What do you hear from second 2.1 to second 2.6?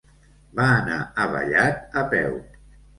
peu.